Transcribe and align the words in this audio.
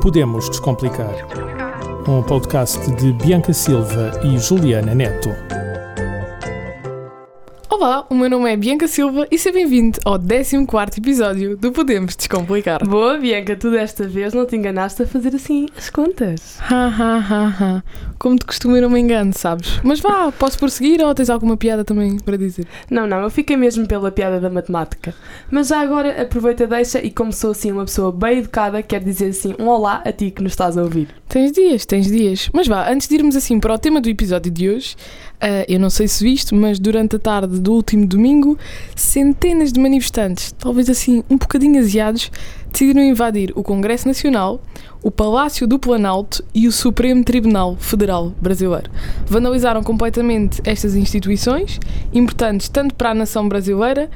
Podemos 0.00 0.48
Descomplicar. 0.48 1.14
Um 2.08 2.22
podcast 2.22 2.90
de 2.92 3.12
Bianca 3.12 3.52
Silva 3.52 4.20
e 4.24 4.38
Juliana 4.38 4.94
Neto. 4.94 5.61
Olá, 7.82 8.06
o 8.08 8.14
meu 8.14 8.30
nome 8.30 8.48
é 8.48 8.56
Bianca 8.56 8.86
Silva 8.86 9.26
e 9.28 9.36
seja 9.36 9.58
bem-vindo 9.58 9.98
ao 10.04 10.16
14 10.16 10.56
episódio 10.98 11.56
do 11.56 11.72
Podemos 11.72 12.14
Descomplicar. 12.14 12.86
Boa, 12.86 13.18
Bianca, 13.18 13.56
tu 13.56 13.72
desta 13.72 14.06
vez 14.06 14.32
não 14.32 14.46
te 14.46 14.54
enganaste 14.54 15.02
a 15.02 15.06
fazer 15.06 15.34
assim 15.34 15.66
as 15.76 15.90
contas. 15.90 16.60
Ha, 16.60 16.86
ha, 16.86 17.16
ha, 17.16 17.48
ha. 17.48 17.84
Como 18.20 18.38
de 18.38 18.46
costume 18.46 18.78
eu 18.78 18.82
não 18.82 18.90
me 18.90 19.00
engano, 19.00 19.32
sabes? 19.36 19.80
Mas 19.82 19.98
vá, 19.98 20.30
posso 20.30 20.60
prosseguir 20.60 21.04
ou 21.04 21.12
tens 21.12 21.28
alguma 21.28 21.56
piada 21.56 21.84
também 21.84 22.20
para 22.20 22.38
dizer? 22.38 22.68
Não, 22.88 23.04
não, 23.04 23.20
eu 23.20 23.30
fiquei 23.30 23.56
mesmo 23.56 23.84
pela 23.84 24.12
piada 24.12 24.38
da 24.38 24.48
matemática. 24.48 25.12
Mas 25.50 25.66
já 25.66 25.80
agora 25.80 26.22
aproveita, 26.22 26.68
deixa 26.68 27.00
e 27.00 27.10
como 27.10 27.32
sou 27.32 27.50
assim 27.50 27.72
uma 27.72 27.84
pessoa 27.84 28.12
bem 28.12 28.38
educada, 28.38 28.80
quero 28.80 29.04
dizer 29.04 29.30
assim 29.30 29.56
um 29.58 29.66
olá 29.66 30.02
a 30.04 30.12
ti 30.12 30.30
que 30.30 30.40
nos 30.40 30.52
estás 30.52 30.78
a 30.78 30.82
ouvir. 30.84 31.08
Tens 31.28 31.50
dias, 31.50 31.84
tens 31.84 32.06
dias. 32.06 32.48
Mas 32.52 32.68
vá, 32.68 32.88
antes 32.88 33.08
de 33.08 33.16
irmos 33.16 33.34
assim 33.34 33.58
para 33.58 33.74
o 33.74 33.78
tema 33.78 34.00
do 34.00 34.08
episódio 34.08 34.52
de 34.52 34.70
hoje, 34.70 34.94
uh, 35.42 35.64
eu 35.68 35.80
não 35.80 35.90
sei 35.90 36.06
se 36.06 36.22
viste, 36.22 36.54
mas 36.54 36.78
durante 36.78 37.16
a 37.16 37.18
tarde 37.18 37.58
do 37.58 37.72
último 37.72 38.06
domingo, 38.06 38.56
centenas 38.94 39.72
de 39.72 39.80
manifestantes, 39.80 40.52
talvez 40.52 40.88
assim 40.88 41.22
um 41.28 41.36
bocadinho 41.36 41.80
aziados, 41.80 42.30
decidiram 42.70 43.02
invadir 43.02 43.52
o 43.54 43.62
Congresso 43.62 44.06
Nacional, 44.08 44.62
o 45.02 45.10
Palácio 45.10 45.66
do 45.66 45.78
Planalto 45.78 46.44
e 46.54 46.68
o 46.68 46.72
Supremo 46.72 47.24
Tribunal 47.24 47.76
Federal 47.76 48.32
Brasileiro. 48.40 48.90
Vandalizaram 49.26 49.82
completamente 49.82 50.62
estas 50.64 50.94
instituições, 50.94 51.80
importantes 52.12 52.68
tanto 52.68 52.94
para 52.94 53.10
a 53.10 53.14
nação 53.14 53.48
brasileira 53.48 54.08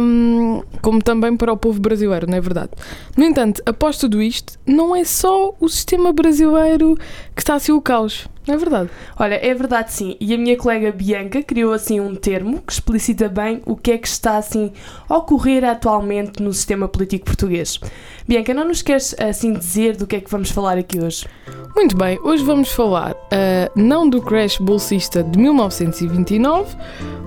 um, 0.00 0.62
como 0.82 1.02
também 1.02 1.36
para 1.36 1.52
o 1.52 1.56
povo 1.56 1.80
brasileiro, 1.80 2.28
não 2.28 2.36
é 2.36 2.40
verdade? 2.40 2.70
No 3.16 3.24
entanto, 3.24 3.62
após 3.64 3.96
tudo 3.96 4.22
isto, 4.22 4.58
não 4.66 4.94
é 4.94 5.04
só 5.04 5.54
o 5.58 5.68
sistema 5.68 6.12
brasileiro 6.12 6.96
que 7.34 7.42
está 7.42 7.54
a 7.54 7.58
ser 7.58 7.72
o 7.72 7.80
caos, 7.80 8.28
é 8.54 8.56
verdade? 8.56 8.90
Olha, 9.18 9.34
é 9.34 9.54
verdade 9.54 9.92
sim. 9.92 10.16
E 10.20 10.32
a 10.32 10.38
minha 10.38 10.56
colega 10.56 10.92
Bianca 10.92 11.42
criou 11.42 11.72
assim 11.72 12.00
um 12.00 12.14
termo 12.14 12.62
que 12.62 12.72
explicita 12.72 13.28
bem 13.28 13.60
o 13.66 13.76
que 13.76 13.92
é 13.92 13.98
que 13.98 14.06
está 14.06 14.36
assim 14.36 14.72
a 15.08 15.16
ocorrer 15.16 15.64
atualmente 15.64 16.42
no 16.42 16.52
sistema 16.52 16.86
político 16.86 17.26
português. 17.26 17.80
Bianca, 18.26 18.54
não 18.54 18.66
nos 18.66 18.82
queres 18.82 19.14
assim 19.18 19.52
dizer 19.52 19.96
do 19.96 20.06
que 20.06 20.16
é 20.16 20.20
que 20.20 20.30
vamos 20.30 20.50
falar 20.50 20.78
aqui 20.78 21.00
hoje? 21.00 21.26
Muito 21.74 21.96
bem, 21.96 22.18
hoje 22.22 22.42
vamos 22.44 22.72
falar 22.72 23.12
uh, 23.12 23.70
não 23.74 24.08
do 24.08 24.22
crash 24.22 24.58
bolsista 24.58 25.22
de 25.22 25.38
1929, 25.38 26.74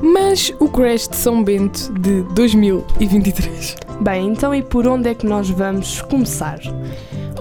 mas 0.02 0.54
o 0.60 0.68
crash 0.68 1.08
de 1.08 1.16
São 1.16 1.44
Bento 1.44 1.94
de 2.00 2.24
2023. 2.34 3.76
Bem, 4.02 4.30
então 4.30 4.56
e 4.56 4.64
por 4.64 4.88
onde 4.88 5.10
é 5.10 5.14
que 5.14 5.26
nós 5.26 5.50
vamos 5.50 6.02
começar? 6.02 6.60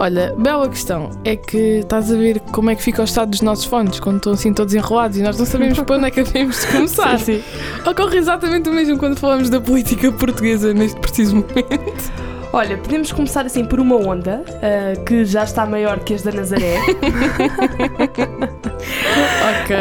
Olha, 0.01 0.33
bela 0.39 0.69
questão. 0.69 1.11
É 1.25 1.35
que 1.35 1.81
estás 1.81 2.13
a 2.13 2.17
ver 2.17 2.39
como 2.53 2.71
é 2.71 2.75
que 2.77 2.83
fica 2.83 3.03
o 3.03 3.05
estado 3.05 3.31
dos 3.31 3.43
nossos 3.43 3.65
fones 3.65 3.99
quando 3.99 4.19
estão 4.19 4.33
assim 4.33 4.53
todos 4.55 4.73
enrolados 4.75 5.19
e 5.19 5.23
nós 5.23 5.37
não 5.37 5.45
sabemos 5.45 5.81
para 5.81 5.97
onde 5.97 6.07
é 6.07 6.11
que 6.11 6.23
devemos 6.23 6.61
de 6.61 6.67
começar. 6.73 7.19
Sim, 7.19 7.43
sim. 7.43 7.89
Ocorre 7.89 8.19
exatamente 8.19 8.69
o 8.69 8.73
mesmo 8.73 8.97
quando 8.97 9.19
falamos 9.19 9.51
da 9.51 9.61
política 9.61 10.13
portuguesa 10.13 10.73
neste 10.73 11.01
preciso 11.01 11.37
momento. 11.37 12.13
Olha, 12.53 12.79
podemos 12.79 13.13
começar 13.13 13.45
assim 13.45 13.65
por 13.65 13.79
uma 13.79 13.97
onda 13.97 14.43
uh, 14.47 15.05
que 15.05 15.25
já 15.25 15.45
está 15.45 15.67
maior 15.67 15.99
que 16.01 16.15
as 16.15 16.23
da 16.23 16.33
Nazaré. 16.33 16.79
ok. 19.65 19.77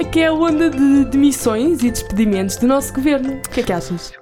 Uh, 0.00 0.10
que 0.10 0.20
é 0.20 0.26
a 0.26 0.32
onda 0.32 0.68
de 0.70 1.04
demissões 1.04 1.82
e 1.82 1.90
despedimentos 1.90 2.56
do 2.56 2.66
nosso 2.66 2.92
governo. 2.92 3.34
O 3.34 3.50
que 3.50 3.60
é 3.60 3.62
que 3.62 3.72
achas? 3.72 4.12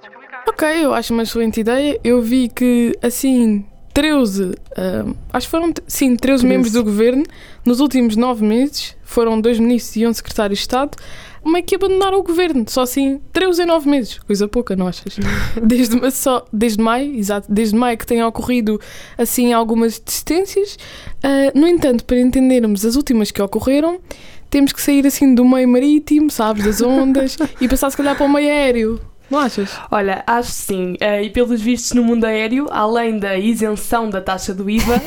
Ok, 0.47 0.67
eu 0.83 0.93
acho 0.93 1.13
uma 1.13 1.23
excelente 1.23 1.61
ideia. 1.61 1.99
Eu 2.03 2.21
vi 2.21 2.49
que, 2.49 2.95
assim, 3.01 3.65
13, 3.93 4.43
uh, 4.43 5.15
acho 5.31 5.47
que 5.47 5.51
foram, 5.51 5.73
sim, 5.87 6.15
13, 6.15 6.17
13 6.17 6.45
membros 6.45 6.73
do 6.73 6.83
governo, 6.83 7.23
nos 7.65 7.79
últimos 7.79 8.15
9 8.15 8.45
meses, 8.45 8.95
foram 9.03 9.39
dois 9.39 9.59
ministros 9.59 9.95
e 9.95 10.07
um 10.07 10.13
secretário 10.13 10.55
de 10.55 10.61
Estado, 10.61 10.97
meio 11.45 11.65
que 11.65 11.75
abandonaram 11.75 12.19
o 12.19 12.23
governo, 12.23 12.63
só 12.67 12.81
assim, 12.81 13.19
13 13.33 13.63
em 13.63 13.65
9 13.65 13.89
meses, 13.89 14.19
coisa 14.19 14.47
pouca, 14.47 14.75
não 14.75 14.87
achas? 14.87 15.17
Desde, 15.61 16.11
só, 16.11 16.45
desde 16.53 16.81
maio, 16.81 17.15
exato, 17.15 17.51
desde 17.51 17.75
maio 17.75 17.97
que 17.97 18.05
têm 18.05 18.23
ocorrido, 18.23 18.79
assim, 19.17 19.53
algumas 19.53 19.99
desistências. 19.99 20.77
Uh, 21.17 21.59
no 21.59 21.67
entanto, 21.67 22.05
para 22.05 22.19
entendermos 22.19 22.85
as 22.85 22.95
últimas 22.95 23.31
que 23.31 23.41
ocorreram, 23.41 23.99
temos 24.49 24.71
que 24.73 24.81
sair, 24.81 25.05
assim, 25.07 25.33
do 25.33 25.43
meio 25.45 25.67
marítimo, 25.67 26.29
sabes, 26.29 26.65
das 26.65 26.81
ondas, 26.81 27.37
e 27.59 27.67
passar, 27.67 27.89
se 27.89 27.97
calhar, 27.97 28.15
para 28.15 28.25
o 28.25 28.29
meio 28.29 28.49
aéreo. 28.49 29.01
Não 29.31 29.39
achas? 29.39 29.79
Olha, 29.89 30.23
acho 30.27 30.51
sim. 30.51 30.97
Uh, 31.01 31.23
e 31.23 31.29
pelos 31.29 31.61
vistos 31.61 31.93
no 31.93 32.03
mundo 32.03 32.25
aéreo, 32.25 32.67
além 32.69 33.17
da 33.17 33.37
isenção 33.37 34.09
da 34.09 34.19
taxa 34.19 34.53
do 34.53 34.69
IVA, 34.69 35.01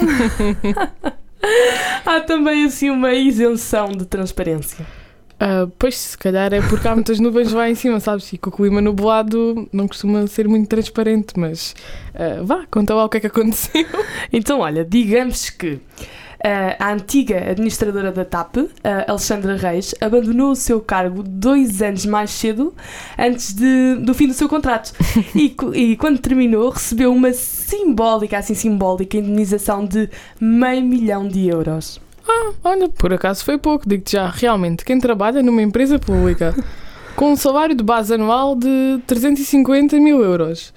há 2.07 2.21
também 2.21 2.65
assim 2.65 2.89
uma 2.89 3.13
isenção 3.13 3.89
de 3.89 4.07
transparência. 4.07 4.87
Uh, 5.34 5.71
pois, 5.79 5.99
se 5.99 6.17
calhar 6.17 6.55
é 6.55 6.63
porque 6.63 6.89
há 6.89 6.95
muitas 6.95 7.21
nuvens 7.21 7.53
lá 7.53 7.69
em 7.69 7.75
cima, 7.75 8.01
sabes? 8.01 8.33
E 8.33 8.39
com 8.39 8.49
o 8.49 8.53
clima 8.53 8.81
nublado 8.81 9.69
não 9.71 9.87
costuma 9.87 10.27
ser 10.27 10.49
muito 10.49 10.69
transparente, 10.69 11.39
mas 11.39 11.75
uh, 12.15 12.43
vá, 12.47 12.65
conta 12.71 12.95
lá 12.95 13.05
o 13.05 13.09
que 13.11 13.19
é 13.19 13.21
que 13.21 13.27
aconteceu. 13.27 13.84
Então, 14.33 14.61
olha, 14.61 14.84
digamos 14.84 15.51
que 15.51 15.81
a 16.78 16.93
antiga 16.93 17.50
administradora 17.50 18.12
da 18.12 18.25
TAP, 18.25 18.56
uh, 18.56 18.71
Alexandra 19.09 19.56
Reis, 19.56 19.94
abandonou 20.00 20.50
o 20.50 20.56
seu 20.56 20.81
cargo 20.81 21.22
dois 21.22 21.81
anos 21.81 22.05
mais 22.05 22.31
cedo, 22.31 22.75
antes 23.19 23.55
de, 23.55 23.97
do 23.97 24.12
fim 24.12 24.27
do 24.27 24.34
seu 24.34 24.49
contrato. 24.49 24.93
e, 25.34 25.56
e, 25.75 25.97
quando 25.97 26.19
terminou, 26.19 26.71
recebeu 26.71 27.12
uma 27.12 27.33
simbólica, 27.33 28.38
assim 28.38 28.54
simbólica, 28.54 29.16
indemnização 29.16 29.87
de 29.87 30.10
meio 30.38 30.84
milhão 30.84 31.27
de 31.27 31.49
euros. 31.49 32.00
Ah, 32.28 32.53
olha, 32.62 32.88
por 32.88 33.12
acaso 33.12 33.44
foi 33.44 33.59
pouco, 33.59 33.88
digo-te 33.88 34.12
já, 34.12 34.28
realmente, 34.28 34.84
quem 34.84 34.99
trabalha 34.99 35.43
numa 35.43 35.62
empresa 35.62 35.99
pública 35.99 36.54
com 37.16 37.33
um 37.33 37.37
salário 37.37 37.75
de 37.75 37.83
base 37.83 38.12
anual 38.12 38.56
de 38.56 39.00
350 39.06 39.99
mil 39.99 40.22
euros 40.22 40.72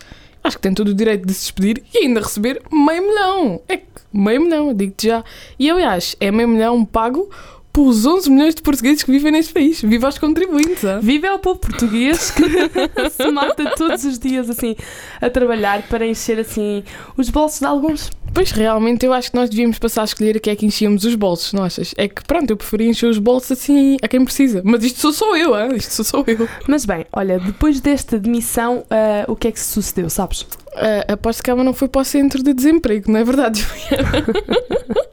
acho 0.47 0.57
que 0.57 0.61
tem 0.63 0.73
todo 0.73 0.89
o 0.89 0.93
direito 0.93 1.25
de 1.25 1.33
se 1.33 1.41
despedir 1.41 1.83
e 1.93 1.99
ainda 1.99 2.21
receber 2.21 2.61
meio 2.71 3.01
milhão. 3.01 3.61
É 3.67 3.81
meio 4.11 4.41
milhão, 4.41 4.73
digo-te 4.73 5.07
já. 5.07 5.23
E 5.59 5.69
aliás, 5.69 6.15
é 6.19 6.31
meio 6.31 6.47
milhão 6.47 6.83
pago 6.83 7.29
pelos 7.77 8.07
11 8.07 8.31
milhões 8.31 8.55
de 8.55 8.61
portugueses 8.63 9.03
que 9.03 9.11
vivem 9.11 9.31
neste 9.31 9.53
país. 9.53 9.81
Viva 9.81 10.07
aos 10.07 10.17
contribuintes. 10.17 10.83
Ah? 10.83 10.99
Viva 10.99 11.29
ao 11.29 11.37
povo 11.37 11.59
português 11.59 12.31
que 12.31 12.43
se 13.11 13.31
mata 13.31 13.71
todos 13.75 14.03
os 14.03 14.17
dias 14.17 14.49
assim 14.49 14.75
a 15.21 15.29
trabalhar 15.29 15.83
para 15.83 16.05
encher 16.07 16.39
assim 16.39 16.83
os 17.15 17.29
bolsos 17.29 17.59
de 17.59 17.65
alguns. 17.65 18.09
Pois 18.33 18.51
realmente 18.51 19.05
eu 19.05 19.13
acho 19.13 19.31
que 19.31 19.35
nós 19.35 19.49
devíamos 19.49 19.79
passar 19.79 20.01
a 20.01 20.05
escolher 20.05 20.37
a 20.37 20.39
que 20.39 20.49
é 20.49 20.55
que 20.55 20.65
enchíamos 20.65 21.03
os 21.03 21.15
bolsos, 21.15 21.53
não 21.53 21.63
achas? 21.63 21.93
É 21.97 22.07
que 22.07 22.23
pronto, 22.23 22.51
eu 22.51 22.57
preferia 22.57 22.89
encher 22.89 23.09
os 23.09 23.17
bolsos 23.17 23.51
assim 23.51 23.97
a 24.01 24.07
quem 24.07 24.23
precisa. 24.23 24.61
Mas 24.63 24.83
isto 24.83 24.99
sou 24.99 25.11
só 25.11 25.35
eu, 25.35 25.57
hein? 25.57 25.75
isto 25.75 25.91
sou 25.93 26.05
só 26.05 26.23
eu. 26.27 26.47
Mas 26.67 26.85
bem, 26.85 27.05
olha, 27.11 27.39
depois 27.39 27.79
desta 27.79 28.19
demissão, 28.19 28.79
uh, 28.79 29.31
o 29.31 29.35
que 29.35 29.47
é 29.47 29.51
que 29.51 29.59
sucedeu, 29.59 30.09
sabes? 30.09 30.41
Uh, 30.41 31.13
aposto 31.13 31.43
que 31.43 31.49
ela 31.49 31.63
não 31.63 31.73
foi 31.73 31.87
para 31.87 32.01
o 32.01 32.05
centro 32.05 32.43
de 32.43 32.53
desemprego, 32.53 33.11
não 33.11 33.19
é 33.19 33.23
verdade, 33.23 33.65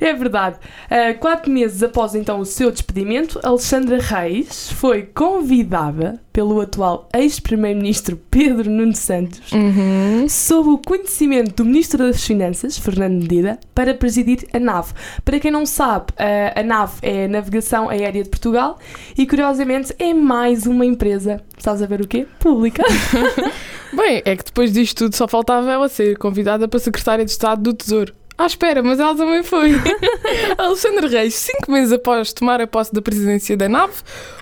É 0.00 0.12
verdade. 0.12 0.56
Uh, 0.86 1.18
quatro 1.18 1.50
meses 1.50 1.82
após 1.82 2.14
então 2.14 2.40
o 2.40 2.44
seu 2.44 2.70
despedimento, 2.70 3.40
Alexandra 3.42 3.98
Reis 3.98 4.70
foi 4.70 5.02
convidada 5.02 6.20
pelo 6.32 6.60
atual 6.60 7.08
ex-primeiro-ministro 7.14 8.20
Pedro 8.28 8.68
Nuno 8.68 8.94
Santos, 8.94 9.52
uhum. 9.52 10.26
sob 10.28 10.70
o 10.70 10.78
conhecimento 10.78 11.54
do 11.54 11.64
ministro 11.64 11.98
das 11.98 12.24
Finanças, 12.24 12.76
Fernando 12.76 13.22
Medida, 13.22 13.58
para 13.72 13.94
presidir 13.94 14.44
a 14.52 14.58
NAV. 14.58 14.92
Para 15.24 15.38
quem 15.38 15.50
não 15.50 15.64
sabe, 15.64 16.06
uh, 16.12 16.58
a 16.58 16.62
NAV 16.62 16.90
é 17.02 17.26
a 17.26 17.28
Navegação 17.28 17.88
Aérea 17.88 18.24
de 18.24 18.28
Portugal 18.28 18.78
e, 19.16 19.26
curiosamente, 19.26 19.94
é 19.98 20.12
mais 20.12 20.66
uma 20.66 20.84
empresa, 20.84 21.40
estás 21.56 21.80
a 21.80 21.86
ver 21.86 22.00
o 22.00 22.08
quê? 22.08 22.26
Pública. 22.40 22.82
Bem, 23.94 24.22
é 24.24 24.36
que 24.36 24.44
depois 24.44 24.72
disto 24.72 25.04
tudo 25.04 25.14
só 25.14 25.28
faltava 25.28 25.70
ela 25.70 25.88
ser 25.88 26.18
convidada 26.18 26.66
para 26.66 26.80
secretária 26.80 27.24
de 27.24 27.30
Estado 27.30 27.62
do 27.62 27.72
Tesouro. 27.72 28.12
Ah, 28.36 28.46
espera, 28.46 28.82
mas 28.82 28.98
ela 28.98 29.14
também 29.14 29.44
foi. 29.44 29.70
Alexandre 30.58 31.06
Reis, 31.06 31.34
cinco 31.34 31.70
meses 31.70 31.92
após 31.92 32.32
tomar 32.32 32.60
a 32.60 32.66
posse 32.66 32.92
da 32.92 33.00
presidência 33.00 33.56
da 33.56 33.68
nave, 33.68 33.94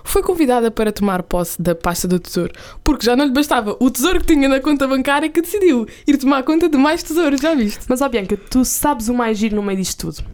foi 0.02 0.22
convidada 0.22 0.70
para 0.70 0.90
tomar 0.90 1.22
posse 1.22 1.60
da 1.60 1.74
pasta 1.74 2.08
do 2.08 2.18
tesouro, 2.18 2.52
porque 2.82 3.04
já 3.04 3.14
não 3.14 3.26
lhe 3.26 3.32
bastava 3.32 3.76
o 3.78 3.90
tesouro 3.90 4.20
que 4.20 4.26
tinha 4.34 4.48
na 4.48 4.60
conta 4.60 4.88
bancária 4.88 5.28
que 5.28 5.42
decidiu 5.42 5.86
ir 6.06 6.16
tomar 6.16 6.42
conta 6.42 6.70
de 6.70 6.78
mais 6.78 7.02
tesouros, 7.02 7.40
já 7.40 7.54
viste? 7.54 7.84
Mas, 7.86 8.00
ó 8.00 8.08
Bianca, 8.08 8.36
tu 8.48 8.64
sabes 8.64 9.08
o 9.08 9.14
mais 9.14 9.36
giro 9.36 9.56
no 9.56 9.62
meio 9.62 9.78
disto 9.78 10.10
tudo? 10.10 10.26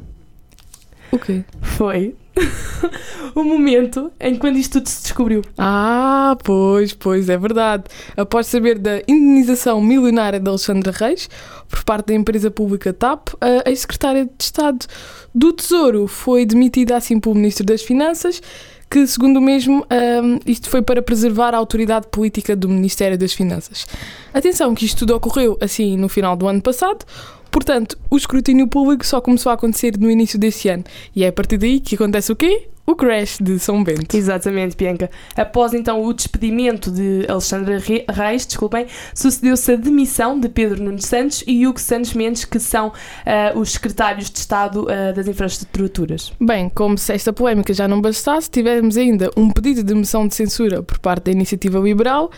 O 1.11 1.19
quê? 1.19 1.43
Foi 1.61 2.15
o 3.35 3.43
momento 3.43 4.13
em 4.21 4.37
quando 4.37 4.57
isto 4.57 4.79
tudo 4.79 4.89
se 4.89 5.03
descobriu. 5.03 5.43
Ah, 5.57 6.37
pois, 6.43 6.93
pois, 6.93 7.29
é 7.29 7.37
verdade. 7.37 7.85
Após 8.17 8.47
saber 8.47 8.79
da 8.79 8.99
indenização 9.09 9.81
milionária 9.81 10.41
de 10.41 10.49
Alexandra 10.49 10.93
Reis, 10.93 11.29
por 11.69 11.85
parte 11.85 12.07
da 12.07 12.15
empresa 12.15 12.51
pública 12.51 12.93
TAP, 12.93 13.29
a 13.41 13.69
ex-secretária 13.69 14.25
de 14.25 14.45
Estado 14.45 14.87
do 15.35 15.53
Tesouro 15.53 16.07
foi 16.07 16.47
demitida 16.47 16.97
assim 16.97 17.21
pelo 17.21 17.35
Ministro 17.35 17.65
das 17.65 17.83
Finanças, 17.83 18.41
que, 18.91 19.07
segundo 19.07 19.39
o 19.39 19.41
mesmo, 19.41 19.85
um, 19.91 20.39
isto 20.47 20.69
foi 20.69 20.83
para 20.83 21.03
preservar 21.03 21.55
a 21.55 21.59
autoridade 21.59 22.07
política 22.11 22.57
do 22.57 22.69
Ministério 22.69 23.19
das 23.19 23.33
Finanças. 23.33 23.87
Atenção 24.33 24.75
que 24.75 24.85
isto 24.85 25.01
tudo 25.01 25.15
ocorreu 25.17 25.59
assim 25.61 25.97
no 25.97 26.09
final 26.09 26.37
do 26.37 26.49
ano 26.49 26.63
passado, 26.63 27.05
Portanto, 27.51 27.99
o 28.11 28.17
escrutínio 28.17 28.69
público 28.69 29.07
só 29.07 29.21
começou 29.21 29.51
a 29.51 29.55
acontecer 29.55 29.97
no 29.99 30.11
início 30.11 30.39
deste 30.39 30.69
ano. 30.69 30.85
E 31.17 31.25
é 31.25 31.29
a 31.29 31.33
partir 31.33 31.57
daí 31.57 31.81
que 31.81 31.95
acontece 31.95 32.31
o 32.31 32.37
quê? 32.37 32.69
O 32.89 32.97
crash 32.97 33.37
de 33.39 33.59
São 33.59 33.85
Bento. 33.85 34.17
Exatamente, 34.17 34.75
Bianca. 34.75 35.11
Após 35.37 35.75
então 35.75 36.03
o 36.03 36.11
despedimento 36.15 36.91
de 36.91 37.27
Alexandra 37.29 37.79
Reis, 38.09 38.47
desculpem, 38.47 38.87
sucedeu-se 39.15 39.73
a 39.73 39.77
demissão 39.77 40.41
de 40.41 40.49
Pedro 40.49 40.83
Nunes 40.83 41.05
Santos 41.05 41.45
e 41.47 41.67
Hugo 41.67 41.79
Santos 41.79 42.15
Mendes, 42.15 42.47
que 42.47 42.59
são 42.59 42.89
uh, 42.89 43.59
os 43.59 43.73
secretários 43.73 44.31
de 44.31 44.39
Estado 44.39 44.85
uh, 44.85 45.15
das 45.15 45.29
Infraestruturas. 45.29 46.33
Bem, 46.41 46.71
como 46.71 46.97
se 46.97 47.13
esta 47.13 47.31
polémica 47.31 47.75
já 47.75 47.87
não 47.87 48.01
bastasse, 48.01 48.51
tivemos 48.51 48.97
ainda 48.97 49.31
um 49.37 49.51
pedido 49.51 49.83
de 49.83 49.93
moção 49.93 50.27
de 50.27 50.35
censura 50.35 50.83
por 50.83 50.99
parte 50.99 51.25
da 51.25 51.33
Iniciativa 51.33 51.79
Liberal 51.79 52.31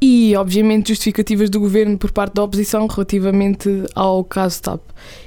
e, 0.00 0.34
obviamente, 0.36 0.88
justificativas 0.88 1.50
do 1.50 1.60
governo 1.60 1.98
por 1.98 2.10
parte 2.10 2.34
da 2.34 2.42
oposição 2.42 2.86
relativamente 2.86 3.68
ao 3.94 4.24
caso 4.24 4.62
TAP. 4.62 4.80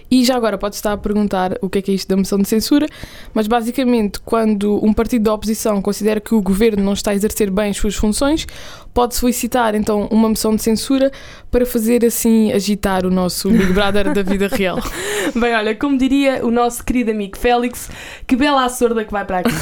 E 0.09 0.23
já 0.23 0.35
agora 0.35 0.57
pode 0.57 0.75
estar 0.75 0.93
a 0.93 0.97
perguntar 0.97 1.57
o 1.61 1.69
que 1.69 1.79
é 1.79 1.81
que 1.81 1.91
é 1.91 1.93
isto 1.93 2.07
da 2.07 2.15
moção 2.15 2.37
de 2.39 2.47
censura, 2.47 2.87
mas 3.33 3.47
basicamente, 3.47 4.19
quando 4.19 4.83
um 4.85 4.93
partido 4.93 5.23
da 5.23 5.33
oposição 5.33 5.81
considera 5.81 6.19
que 6.19 6.35
o 6.35 6.41
governo 6.41 6.83
não 6.83 6.93
está 6.93 7.11
a 7.11 7.15
exercer 7.15 7.49
bem 7.49 7.71
as 7.71 7.77
suas 7.77 7.95
funções, 7.95 8.45
pode 8.93 9.15
solicitar 9.15 9.75
então 9.75 10.07
uma 10.11 10.29
moção 10.29 10.55
de 10.55 10.61
censura 10.61 11.11
para 11.49 11.65
fazer 11.65 12.05
assim 12.05 12.51
agitar 12.51 13.05
o 13.05 13.09
nosso 13.09 13.49
Big 13.49 13.73
Brother 13.73 14.13
da 14.13 14.21
vida 14.21 14.47
real. 14.47 14.79
Bem, 15.35 15.53
olha, 15.55 15.75
como 15.75 15.97
diria 15.97 16.45
o 16.45 16.51
nosso 16.51 16.83
querido 16.83 17.11
amigo 17.11 17.37
Félix, 17.37 17.89
que 18.27 18.35
bela 18.35 18.65
a 18.65 18.69
sorda 18.69 19.03
que 19.03 19.11
vai 19.11 19.25
para 19.25 19.39
aqui. 19.39 19.53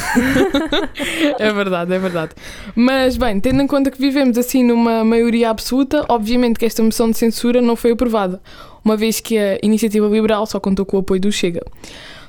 é 1.38 1.52
verdade, 1.52 1.94
é 1.94 1.98
verdade. 1.98 2.32
Mas 2.74 3.16
bem, 3.16 3.40
tendo 3.40 3.62
em 3.62 3.66
conta 3.66 3.90
que 3.90 3.98
vivemos 3.98 4.36
assim 4.36 4.62
numa 4.64 5.04
maioria 5.04 5.50
absoluta, 5.50 6.04
obviamente 6.08 6.58
que 6.58 6.64
esta 6.64 6.82
moção 6.82 7.10
de 7.10 7.16
censura 7.16 7.60
não 7.60 7.76
foi 7.76 7.92
aprovada 7.92 8.40
uma 8.84 8.96
vez 8.96 9.20
que 9.20 9.38
a 9.38 9.58
iniciativa 9.62 10.06
liberal 10.08 10.44
só 10.46 10.58
contou 10.58 10.84
com 10.84 10.96
o 10.96 11.00
apoio 11.00 11.20
do 11.20 11.30
Chega. 11.30 11.62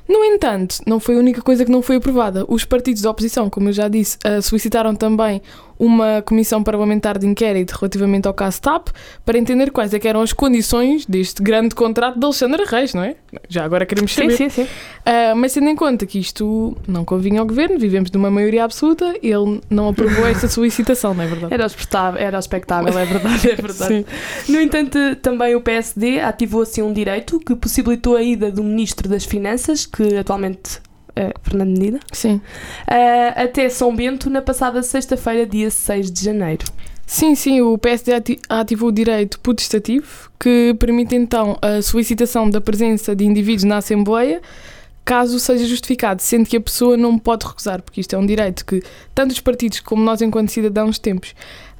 No 0.07 0.23
entanto, 0.23 0.79
não 0.85 0.99
foi 0.99 1.15
a 1.15 1.19
única 1.19 1.41
coisa 1.41 1.63
que 1.63 1.71
não 1.71 1.81
foi 1.81 1.95
aprovada. 1.95 2.45
Os 2.47 2.65
partidos 2.65 3.01
da 3.01 3.09
oposição, 3.09 3.49
como 3.49 3.69
eu 3.69 3.73
já 3.73 3.87
disse, 3.87 4.17
solicitaram 4.41 4.93
também 4.93 5.41
uma 5.77 6.21
comissão 6.21 6.63
parlamentar 6.63 7.17
de 7.17 7.25
inquérito 7.25 7.71
relativamente 7.71 8.27
ao 8.27 8.33
caso 8.33 8.61
TAP 8.61 8.89
para 9.25 9.37
entender 9.37 9.71
quais 9.71 9.93
é 9.93 9.99
eram 10.03 10.21
as 10.21 10.33
condições 10.33 11.05
deste 11.05 11.41
grande 11.41 11.73
contrato 11.73 12.19
de 12.19 12.25
Alexandre 12.25 12.63
Reis, 12.65 12.93
não 12.93 13.03
é? 13.03 13.15
Já 13.47 13.63
agora 13.63 13.85
queremos 13.85 14.13
saber. 14.13 14.31
Sim, 14.31 14.49
sim, 14.49 14.63
sim. 14.63 14.63
Uh, 14.63 15.35
mas 15.35 15.53
tendo 15.53 15.69
em 15.69 15.75
conta 15.75 16.05
que 16.05 16.19
isto 16.19 16.75
não 16.87 17.05
convinha 17.05 17.39
ao 17.39 17.45
governo, 17.45 17.79
vivemos 17.79 18.11
numa 18.11 18.29
maioria 18.29 18.63
absoluta, 18.65 19.15
ele 19.23 19.61
não 19.69 19.89
aprovou 19.89 20.27
esta 20.27 20.47
solicitação, 20.47 21.13
não 21.13 21.23
é 21.23 21.27
verdade? 21.27 21.53
Era 21.53 21.65
expectável, 21.65 22.19
era 22.21 22.37
expectável 22.37 22.99
é 22.99 23.05
verdade, 23.05 23.49
é 23.49 23.55
verdade. 23.55 24.05
no 24.49 24.59
entanto, 24.59 24.97
também 25.21 25.55
o 25.55 25.61
PSD 25.61 26.19
ativou 26.19 26.61
assim 26.61 26.81
um 26.81 26.93
direito 26.93 27.39
que 27.39 27.55
possibilitou 27.55 28.15
a 28.15 28.21
ida 28.21 28.51
do 28.51 28.63
Ministro 28.63 29.07
das 29.07 29.25
Finanças, 29.25 29.85
que 29.85 30.17
atualmente 30.17 30.81
uh, 31.17 31.39
Fernando 31.41 31.69
Medina. 31.69 31.99
Sim. 32.11 32.35
Uh, 32.35 33.33
até 33.35 33.69
São 33.69 33.95
Bento 33.95 34.29
na 34.29 34.41
passada 34.41 34.81
sexta-feira, 34.83 35.45
dia 35.45 35.69
6 35.69 36.11
de 36.11 36.23
janeiro. 36.23 36.65
Sim, 37.05 37.35
sim, 37.35 37.61
o 37.61 37.77
PSD 37.77 38.39
ativou 38.47 38.89
o 38.89 38.91
direito 38.91 39.39
putestativo, 39.39 40.31
que 40.39 40.75
permite 40.79 41.15
então 41.15 41.57
a 41.61 41.81
solicitação 41.81 42.49
da 42.49 42.61
presença 42.61 43.15
de 43.15 43.25
indivíduos 43.25 43.65
na 43.65 43.77
Assembleia, 43.77 44.41
caso 45.03 45.39
seja 45.39 45.65
justificado, 45.65 46.21
sendo 46.21 46.47
que 46.47 46.57
a 46.57 46.61
pessoa 46.61 46.95
não 46.95 47.19
pode 47.19 47.45
recusar, 47.45 47.81
porque 47.81 47.99
isto 47.99 48.15
é 48.15 48.17
um 48.17 48.25
direito 48.25 48.65
que 48.65 48.81
tanto 49.13 49.31
os 49.31 49.39
partidos 49.39 49.81
como 49.81 50.03
nós, 50.03 50.21
enquanto 50.21 50.49
cidadãos, 50.49 50.97
temos. 50.97 51.35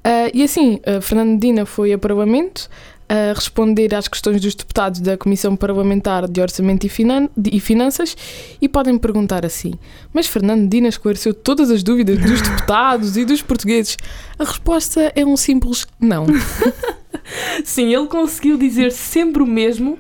Uh, 0.06 0.30
e 0.34 0.44
assim, 0.44 0.82
uh, 0.86 1.02
Fernando 1.02 1.30
Medina 1.30 1.66
foi 1.66 1.94
a 1.94 1.98
Parlamento, 1.98 2.70
a 3.08 3.34
responder 3.34 3.94
às 3.94 4.08
questões 4.08 4.42
dos 4.42 4.56
deputados 4.56 5.00
da 5.00 5.18
Comissão 5.18 5.56
Parlamentar 5.56 6.28
de 6.28 6.42
Orçamento 6.42 6.86
e, 6.86 6.90
Finan 6.90 7.30
e 7.52 7.60
Finanças 7.60 8.16
e 8.62 8.68
podem 8.68 8.98
perguntar 8.98 9.46
assim: 9.46 9.74
Mas 10.12 10.28
Fernando 10.28 10.70
Dina 10.70 10.88
esclareceu 10.88 11.34
todas 11.34 11.70
as 11.70 11.84
dúvidas 11.84 12.18
dos 12.20 12.42
deputados 12.44 13.18
e 13.18 13.26
dos 13.26 13.42
portugueses? 13.42 13.98
A 14.38 14.44
resposta 14.44 15.12
é 15.16 15.26
um 15.26 15.38
simples 15.38 15.86
não. 16.00 16.26
Sim, 17.64 17.94
ele 17.94 18.08
conseguiu 18.08 18.58
dizer 18.58 18.92
sempre 18.92 19.44
o 19.44 19.48
mesmo 19.48 19.98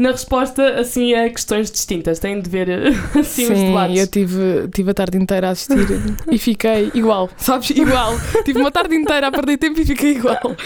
na 0.00 0.10
resposta 0.12 0.80
assim 0.80 1.14
a 1.14 1.28
questões 1.28 1.70
distintas. 1.70 2.18
Têm 2.18 2.40
de 2.40 2.48
ver 2.48 2.68
assim 3.18 3.46
Sim, 3.46 3.52
os 3.52 3.58
debates. 3.60 3.98
eu 3.98 4.06
tive, 4.06 4.68
tive 4.74 4.90
a 4.90 4.94
tarde 4.94 5.18
inteira 5.18 5.48
a 5.48 5.50
assistir 5.50 5.76
e 6.30 6.38
fiquei 6.38 6.90
igual, 6.94 7.28
sabes? 7.36 7.70
Igual. 7.70 8.14
tive 8.44 8.58
uma 8.58 8.70
tarde 8.70 8.94
inteira 8.94 9.28
a 9.28 9.30
perder 9.30 9.58
tempo 9.58 9.80
e 9.80 9.84
fiquei 9.84 10.12
igual. 10.12 10.56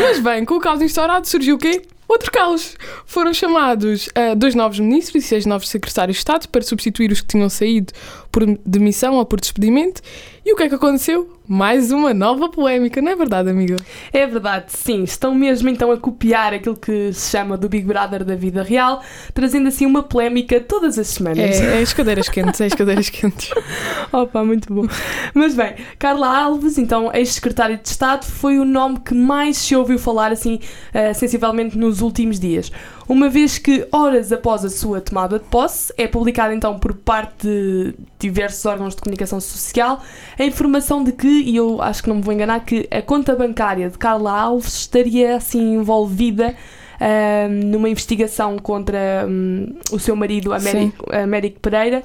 Mas 0.00 0.18
bem, 0.18 0.44
com 0.44 0.56
o 0.56 0.60
caos 0.60 0.82
instaurado 0.82 1.26
surgiu 1.26 1.56
o 1.56 1.58
quê? 1.58 1.82
Outro 2.12 2.30
caos. 2.30 2.76
Foram 3.06 3.32
chamados 3.32 4.08
uh, 4.08 4.36
dois 4.36 4.54
novos 4.54 4.78
ministros 4.78 5.24
e 5.24 5.26
seis 5.26 5.46
novos 5.46 5.70
secretários 5.70 6.16
de 6.16 6.20
Estado 6.20 6.46
para 6.46 6.60
substituir 6.60 7.10
os 7.10 7.22
que 7.22 7.28
tinham 7.28 7.48
saído 7.48 7.90
por 8.30 8.44
demissão 8.66 9.14
ou 9.14 9.24
por 9.24 9.40
despedimento. 9.40 10.02
E 10.44 10.52
o 10.52 10.56
que 10.56 10.64
é 10.64 10.68
que 10.68 10.74
aconteceu? 10.74 11.38
Mais 11.46 11.92
uma 11.92 12.12
nova 12.12 12.48
polémica, 12.48 13.00
não 13.00 13.12
é 13.12 13.16
verdade, 13.16 13.48
amiga? 13.48 13.76
É 14.12 14.26
verdade, 14.26 14.72
sim. 14.72 15.04
Estão 15.04 15.34
mesmo 15.34 15.68
então 15.68 15.92
a 15.92 15.96
copiar 15.96 16.52
aquilo 16.52 16.76
que 16.76 17.12
se 17.12 17.30
chama 17.30 17.56
do 17.56 17.68
Big 17.68 17.86
Brother 17.86 18.24
da 18.24 18.34
vida 18.34 18.62
real, 18.62 19.02
trazendo 19.32 19.68
assim 19.68 19.86
uma 19.86 20.02
polémica 20.02 20.60
todas 20.60 20.98
as 20.98 21.08
semanas. 21.08 21.60
É, 21.60 21.78
é 21.78 21.82
as 21.82 21.92
cadeiras 21.92 22.28
quentes, 22.28 22.60
é 22.60 22.66
as 22.66 22.74
cadeiras 22.74 23.08
quentes. 23.08 23.50
Opa, 24.10 24.42
muito 24.44 24.72
bom. 24.72 24.86
Mas 25.32 25.54
bem, 25.54 25.74
Carla 25.96 26.44
Alves, 26.44 26.76
então 26.76 27.12
ex-secretária 27.14 27.76
de 27.76 27.88
Estado, 27.88 28.24
foi 28.24 28.58
o 28.58 28.64
nome 28.64 28.98
que 29.00 29.14
mais 29.14 29.58
se 29.58 29.76
ouviu 29.76 29.98
falar 29.98 30.32
assim 30.32 30.56
uh, 30.56 31.14
sensivelmente 31.14 31.78
nos 31.78 32.01
últimos 32.02 32.38
dias. 32.38 32.70
Uma 33.08 33.28
vez 33.28 33.58
que, 33.58 33.86
horas 33.90 34.32
após 34.32 34.64
a 34.64 34.70
sua 34.70 35.00
tomada 35.00 35.38
de 35.38 35.44
posse, 35.46 35.92
é 35.96 36.06
publicada 36.06 36.54
então 36.54 36.78
por 36.78 36.94
parte 36.94 37.46
de 37.46 37.94
diversos 38.18 38.64
órgãos 38.66 38.94
de 38.94 39.00
comunicação 39.00 39.40
social 39.40 40.02
a 40.38 40.44
informação 40.44 41.02
de 41.02 41.12
que, 41.12 41.26
e 41.26 41.56
eu 41.56 41.80
acho 41.80 42.02
que 42.02 42.08
não 42.08 42.16
me 42.16 42.22
vou 42.22 42.32
enganar, 42.34 42.60
que 42.60 42.88
a 42.90 43.02
conta 43.02 43.34
bancária 43.34 43.88
de 43.88 43.98
Carla 43.98 44.32
Alves 44.32 44.74
estaria 44.74 45.36
assim 45.36 45.74
envolvida 45.74 46.54
um, 47.00 47.66
numa 47.70 47.88
investigação 47.88 48.58
contra 48.58 49.26
um, 49.28 49.74
o 49.90 49.98
seu 49.98 50.14
marido, 50.14 50.52
Américo, 50.52 51.06
Américo 51.14 51.60
Pereira 51.60 52.02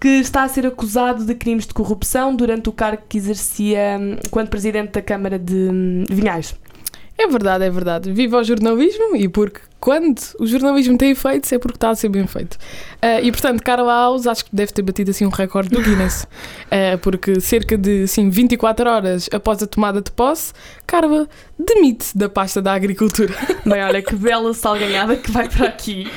que 0.00 0.08
está 0.08 0.42
a 0.42 0.48
ser 0.48 0.66
acusado 0.66 1.24
de 1.24 1.34
crimes 1.34 1.66
de 1.66 1.72
corrupção 1.72 2.34
durante 2.34 2.68
o 2.68 2.72
cargo 2.72 3.02
que 3.08 3.16
exercia 3.16 3.98
um, 3.98 4.16
quando 4.30 4.48
presidente 4.48 4.92
da 4.92 5.02
Câmara 5.02 5.38
de 5.38 5.54
hum, 5.54 6.04
Vinhais. 6.10 6.54
É 7.18 7.26
verdade, 7.26 7.64
é 7.64 7.70
verdade. 7.70 8.12
Viva 8.12 8.38
o 8.38 8.44
jornalismo 8.44 9.16
e 9.16 9.28
porque 9.28 9.60
quando 9.80 10.20
o 10.38 10.46
jornalismo 10.46 10.98
tem 10.98 11.12
efeitos 11.12 11.50
é 11.52 11.58
porque 11.58 11.76
está 11.76 11.90
a 11.90 11.94
ser 11.94 12.08
bem 12.08 12.26
feito. 12.26 12.54
Uh, 12.54 13.22
e 13.22 13.32
portanto, 13.32 13.62
Carla 13.62 13.92
Alves 13.92 14.26
acho 14.26 14.44
que 14.44 14.54
deve 14.54 14.72
ter 14.72 14.82
batido 14.82 15.10
assim 15.10 15.24
um 15.24 15.30
recorde 15.30 15.70
do 15.70 15.80
Guinness, 15.80 16.24
uh, 16.24 16.98
porque 16.98 17.40
cerca 17.40 17.78
de 17.78 18.04
assim, 18.04 18.28
24 18.28 18.90
horas 18.90 19.28
após 19.32 19.62
a 19.62 19.66
tomada 19.66 20.02
de 20.02 20.10
posse, 20.10 20.52
Carla 20.86 21.28
demite 21.58 22.16
da 22.16 22.28
pasta 22.28 22.60
da 22.60 22.74
agricultura. 22.74 23.34
Bem, 23.64 23.82
olha 23.82 24.02
que 24.02 24.14
bela 24.14 24.52
salganhada 24.52 25.16
que 25.16 25.30
vai 25.30 25.48
para 25.48 25.68
aqui. 25.68 26.10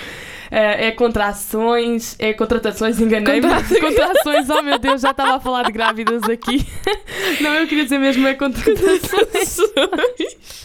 Uh, 0.52 0.56
é 0.56 0.92
contrações, 0.92 2.16
é 2.18 2.34
contratações, 2.34 3.00
enganei-me. 3.00 3.48
Contrações, 3.80 4.50
oh 4.50 4.62
meu 4.64 4.80
Deus, 4.80 5.02
já 5.02 5.12
estava 5.12 5.36
a 5.36 5.40
falar 5.40 5.64
de 5.64 5.72
grávidas 5.72 6.24
aqui. 6.24 6.66
Não, 7.42 7.54
eu 7.54 7.68
queria 7.68 7.84
dizer 7.84 8.00
mesmo 8.00 8.28
é 8.28 8.34
contratações. 8.34 9.58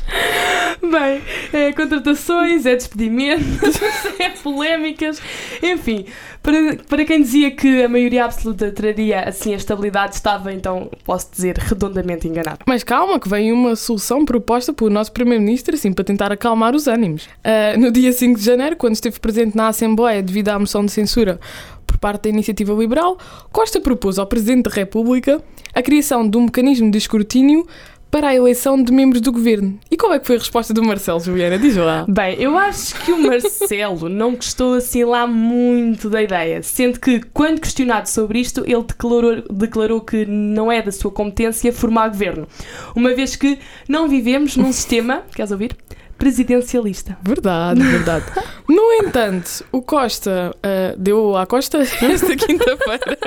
Bem, 0.83 1.23
é 1.53 1.73
contratações, 1.73 2.67
é 2.67 2.75
despedimentos, 2.75 3.81
é 4.19 4.31
polémicas, 4.31 5.21
enfim, 5.63 6.07
para, 6.43 6.77
para 6.89 7.05
quem 7.07 7.23
dizia 7.23 7.51
que 7.51 7.83
a 7.83 7.89
maioria 7.89 8.27
absoluta 8.27 8.71
traria 8.71 9.21
assim 9.21 9.55
a 9.55 9.57
estabilidade, 9.57 10.15
estava 10.15 10.53
então, 10.53 10.91
posso 11.05 11.31
dizer, 11.33 11.57
redondamente 11.57 12.29
enganado. 12.29 12.59
Mas 12.67 12.85
calma, 12.85 13.19
que 13.19 13.29
vem 13.29 13.51
uma 13.51 13.75
solução 13.75 14.25
proposta 14.25 14.73
pelo 14.73 14.91
nosso 14.91 15.11
Primeiro-Ministro, 15.13 15.75
assim, 15.75 15.93
para 15.93 16.05
tentar 16.05 16.31
acalmar 16.31 16.75
os 16.75 16.87
ânimos. 16.87 17.25
Uh, 17.25 17.81
no 17.81 17.91
dia 17.91 18.13
5 18.13 18.39
de 18.39 18.45
janeiro, 18.45 18.77
quando 18.77 18.95
esteve 18.95 19.19
presente 19.19 19.57
na 19.57 19.69
Assembleia 19.75 20.23
devido 20.23 20.49
à 20.51 20.59
moção 20.59 20.85
de 20.85 20.93
censura 20.93 21.41
por 21.87 21.99
parte 21.99 22.23
da 22.23 22.29
Iniciativa 22.31 22.73
Liberal, 22.73 23.19
Costa 23.53 23.81
propôs 23.81 24.19
ao 24.19 24.27
Presidente 24.27 24.65
da 24.65 24.71
República 24.71 25.43
a 25.75 25.83
criação 25.83 26.29
de 26.29 26.37
um 26.39 26.45
mecanismo 26.45 26.91
de 26.91 26.99
escrutínio 26.99 27.67
para 28.15 28.29
a 28.29 28.35
eleição 28.37 28.81
de 28.81 28.93
membros 28.93 29.21
do 29.21 29.33
governo. 29.33 29.77
E 29.91 29.97
qual 29.97 30.13
é 30.13 30.21
que 30.21 30.27
foi 30.29 30.37
a 30.37 30.39
resposta 30.39 30.73
do 30.73 30.85
Marcelo, 30.85 31.19
Juliana? 31.19 31.59
Diz 31.59 31.75
lá. 31.75 32.07
Bem, 32.09 32.41
eu 32.41 32.57
acho 32.57 32.95
que 33.01 33.11
o 33.11 33.19
Marcelo 33.19 34.09
não 34.09 34.37
gostou 34.37 34.75
assim 34.75 35.03
lá 35.03 35.27
muito 35.27 36.09
da 36.09 36.23
ideia, 36.23 36.63
sendo 36.63 37.01
que, 37.01 37.21
quando 37.33 37.61
questionado 37.61 38.09
sobre 38.09 38.39
isto, 38.39 38.61
ele 38.61 38.85
declarou, 38.85 39.43
declarou 39.51 40.01
que 40.01 40.25
não 40.27 40.71
é 40.71 40.81
da 40.81 40.93
sua 40.93 41.11
competência 41.11 41.73
formar 41.73 42.07
governo, 42.07 42.47
uma 42.95 43.13
vez 43.13 43.35
que 43.35 43.59
não 43.89 44.07
vivemos 44.09 44.57
num 44.57 44.71
sistema, 44.73 45.25
queres 45.35 45.51
ouvir? 45.51 45.77
Presidencialista. 46.25 47.19
Verdade, 47.23 47.83
verdade. 47.83 48.25
No 48.67 48.95
entanto, 48.95 49.63
o 49.71 49.83
Costa 49.83 50.57
uh, 50.57 50.99
deu 50.99 51.37
à 51.37 51.45
Costa 51.45 51.83
esta 52.01 52.35
quinta-feira 52.35 53.19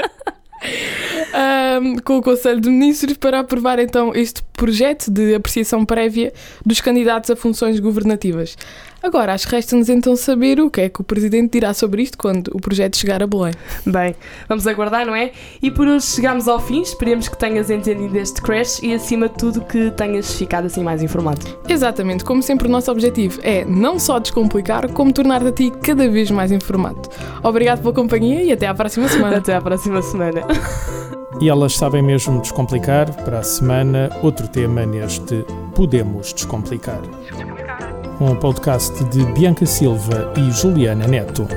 um, 1.34 1.98
com 2.00 2.18
o 2.18 2.22
Conselho 2.22 2.62
de 2.62 2.70
Ministros 2.70 3.18
para 3.18 3.40
aprovar 3.40 3.80
então 3.80 4.14
este 4.14 4.42
projeto 4.54 5.12
de 5.12 5.36
apreciação 5.36 5.86
prévia 5.86 6.34
dos 6.66 6.82
candidatos 6.82 7.30
a 7.30 7.36
funções 7.36 7.80
governativas. 7.80 8.58
Agora, 9.02 9.34
acho 9.34 9.48
que 9.48 9.56
resta-nos 9.56 9.90
então 9.90 10.16
saber 10.16 10.60
o 10.60 10.72
que 10.72 10.82
é 10.82 10.90
que 10.90 11.00
o 11.00 11.04
Presidente 11.04 11.52
dirá 11.52 11.74
sobre 11.74 12.02
isto 12.02 12.18
quando 12.18 12.50
o 12.54 12.60
projeto 12.60 12.98
chegar 12.98 13.22
a 13.22 13.28
Belém. 13.28 13.54
Bem, 13.86 14.16
vamos 14.50 14.66
aguardar, 14.66 15.06
não 15.06 15.16
é? 15.16 15.32
E 15.62 15.70
por 15.70 15.88
hoje 15.88 16.08
chegamos 16.08 16.48
ao 16.48 16.60
fim. 16.60 16.82
Esperemos 16.82 17.28
que 17.28 17.38
tenhas 17.38 17.70
entendido 17.70 18.18
este 18.18 18.42
crash 18.42 18.80
e, 18.82 18.94
acima 18.94 19.30
de 19.30 19.36
tudo, 19.36 19.62
que 19.62 19.92
tenhas 19.92 20.34
ficado 20.34 20.66
assim 20.66 20.84
mais 20.84 21.04
informado. 21.04 21.42
Exatamente, 21.70 22.26
como 22.26 22.42
sempre, 22.42 22.68
o 22.68 22.72
nosso 22.72 22.92
objetivo 22.92 23.40
é 23.44 23.64
não 23.66 24.00
só 24.00 24.18
descomplicar, 24.18 24.92
como 24.92 25.14
tornar-te 25.14 25.48
a 25.48 25.52
ti 25.52 25.72
cada 25.84 26.10
vez 26.10 26.32
mais 26.32 26.52
informado. 26.52 27.08
Obrigado 27.44 27.82
pela 27.82 27.94
companhia 27.94 28.44
e 28.44 28.52
até 28.52 28.68
à 28.68 28.74
próxima 28.74 29.08
semana. 29.08 29.38
Até 29.38 29.56
à 29.56 29.62
próxima 29.62 30.02
semana. 30.02 30.42
E 31.40 31.50
elas 31.50 31.76
sabem 31.76 32.02
mesmo 32.02 32.42
descomplicar. 32.42 33.14
Para 33.24 33.40
a 33.40 33.44
semana, 33.44 34.10
outro 34.24 34.48
tema 34.48 34.86
neste 34.88 35.46
Podemos 35.76 36.34
Descomplicar. 36.34 37.00
Um 38.20 38.36
podcast 38.36 39.04
de 39.06 39.24
Bianca 39.34 39.66
Silva 39.66 40.34
e 40.36 40.50
Juliana 40.50 41.08
Neto. 41.08 41.48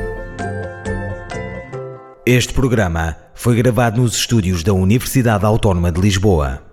Este 2.26 2.52
programa 2.52 3.16
foi 3.32 3.56
gravado 3.56 4.02
nos 4.02 4.14
estúdios 4.14 4.62
da 4.62 4.75
Universidade 4.75 5.46
Autónoma 5.46 5.90
de 5.90 5.99
Lisboa. 5.99 6.69